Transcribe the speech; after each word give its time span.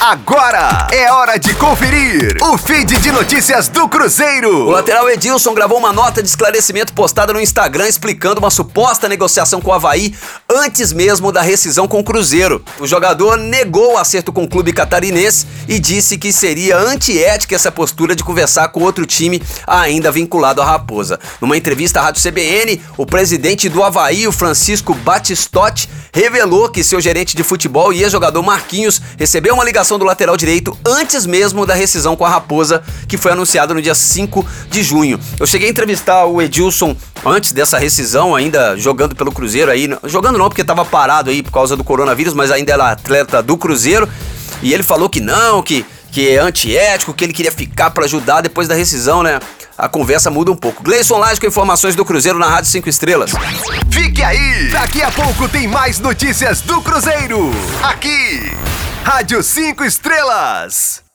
Agora 0.00 0.86
é 0.90 1.12
hora 1.12 1.38
de 1.38 1.52
conferir 1.56 2.34
o 2.40 2.56
feed 2.56 2.96
de 3.00 3.12
notícias 3.12 3.68
do 3.68 3.86
Cruzeiro. 3.86 4.66
O 4.66 4.70
lateral 4.70 5.10
Edilson 5.10 5.52
gravou 5.52 5.76
uma 5.76 5.92
nota 5.92 6.22
de 6.22 6.28
esclarecimento 6.30 6.94
postada 6.94 7.34
no 7.34 7.40
Instagram 7.40 7.86
explicando 7.86 8.40
uma 8.40 8.50
suposta 8.50 9.06
negociação 9.10 9.60
com 9.60 9.68
o 9.68 9.74
Havaí 9.74 10.14
antes 10.50 10.92
mesmo 10.92 11.30
da 11.30 11.42
rescisão 11.42 11.86
com 11.86 12.00
o 12.00 12.04
Cruzeiro. 12.04 12.62
O 12.80 12.86
jogador 12.86 13.36
negou 13.36 13.94
o 13.94 13.98
acerto 13.98 14.32
com 14.32 14.42
o 14.42 14.48
clube 14.48 14.72
catarinense 14.72 15.46
e 15.68 15.78
disse 15.78 16.18
que 16.18 16.32
seria 16.32 16.76
antiética 16.76 17.54
essa 17.54 17.70
postura 17.70 18.16
de 18.16 18.24
conversar 18.24 18.68
com 18.68 18.82
outro 18.82 19.06
time 19.06 19.40
ainda 19.66 20.10
vinculado 20.10 20.60
à 20.60 20.64
Raposa. 20.64 21.20
Numa 21.40 21.56
entrevista 21.56 22.00
à 22.00 22.02
Rádio 22.02 22.22
CBN, 22.22 22.80
o 22.96 23.06
presidente 23.06 23.68
do 23.68 23.84
Havaí, 23.84 24.26
o 24.26 24.32
Francisco 24.32 24.92
Batistotti, 24.94 25.88
revelou 26.12 26.68
que 26.68 26.82
seu 26.82 27.00
gerente 27.00 27.36
de 27.36 27.44
futebol 27.44 27.92
e 27.92 28.02
ex-jogador 28.02 28.42
Marquinhos 28.42 29.00
recebeu 29.16 29.54
uma 29.54 29.64
ligação 29.64 29.98
do 29.98 30.04
lateral 30.04 30.36
direito 30.36 30.76
antes 30.84 31.24
mesmo 31.24 31.64
da 31.64 31.74
rescisão 31.74 32.16
com 32.16 32.24
a 32.24 32.28
Raposa, 32.28 32.82
que 33.06 33.16
foi 33.16 33.30
anunciada 33.30 33.72
no 33.72 33.80
dia 33.80 33.94
5 33.94 34.44
de 34.68 34.82
junho. 34.82 35.20
Eu 35.38 35.46
cheguei 35.46 35.68
a 35.68 35.70
entrevistar 35.70 36.26
o 36.26 36.42
Edilson 36.42 36.96
antes 37.24 37.52
dessa 37.52 37.78
rescisão, 37.78 38.34
ainda 38.34 38.76
jogando 38.76 39.14
pelo 39.14 39.30
Cruzeiro 39.30 39.70
aí, 39.70 39.88
jogando 40.04 40.38
não 40.40 40.48
porque 40.48 40.62
estava 40.62 40.84
parado 40.84 41.30
aí 41.30 41.42
por 41.42 41.52
causa 41.52 41.76
do 41.76 41.84
coronavírus, 41.84 42.34
mas 42.34 42.50
ainda 42.50 42.72
era 42.72 42.90
atleta 42.90 43.42
do 43.42 43.56
Cruzeiro, 43.56 44.08
e 44.62 44.74
ele 44.74 44.82
falou 44.82 45.08
que 45.08 45.20
não, 45.20 45.62
que 45.62 45.84
que 46.10 46.28
é 46.28 46.38
antiético, 46.38 47.14
que 47.14 47.24
ele 47.24 47.32
queria 47.32 47.52
ficar 47.52 47.90
para 47.90 48.04
ajudar 48.04 48.40
depois 48.40 48.66
da 48.66 48.74
rescisão, 48.74 49.22
né? 49.22 49.38
A 49.78 49.88
conversa 49.88 50.30
muda 50.30 50.50
um 50.50 50.56
pouco. 50.56 50.82
Gleison 50.82 51.16
Laje 51.16 51.40
com 51.40 51.46
informações 51.46 51.94
do 51.94 52.04
Cruzeiro 52.04 52.38
na 52.38 52.48
Rádio 52.48 52.70
5 52.70 52.88
Estrelas. 52.88 53.30
Fique 53.90 54.22
aí! 54.22 54.68
Daqui 54.70 55.02
a 55.02 55.10
pouco 55.10 55.48
tem 55.48 55.66
mais 55.66 55.98
notícias 55.98 56.60
do 56.60 56.82
Cruzeiro. 56.82 57.50
Aqui, 57.82 58.52
Rádio 59.04 59.42
5 59.42 59.84
Estrelas. 59.84 61.09